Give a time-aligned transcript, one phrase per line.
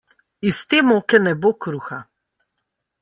[0.49, 1.99] Iz te moke ne bo kruha.